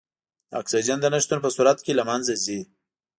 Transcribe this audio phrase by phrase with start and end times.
[0.49, 2.59] د اکسیجن د نه شتون په صورت کې له منځه ځي.